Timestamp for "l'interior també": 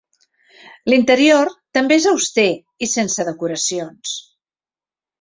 0.91-1.99